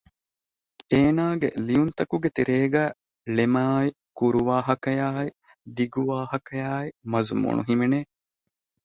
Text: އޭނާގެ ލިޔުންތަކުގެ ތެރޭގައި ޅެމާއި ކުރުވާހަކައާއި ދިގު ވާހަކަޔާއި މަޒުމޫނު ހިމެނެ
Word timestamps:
އޭނާގެ 0.91 1.49
ލިޔުންތަކުގެ 1.65 2.29
ތެރޭގައި 2.37 2.93
ޅެމާއި 3.35 3.89
ކުރުވާހަކައާއި 4.17 5.29
ދިގު 5.75 6.01
ވާހަކަޔާއި 6.09 6.87
މަޒުމޫނު 7.11 7.61
ހިމެނެ 7.69 7.99